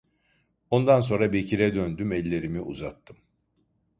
Ondan 0.69 1.01
sonra 1.01 1.33
Bekir'e 1.33 1.75
döndüm, 1.75 2.11
ellerimi 2.11 2.61
uzattım. 2.61 3.17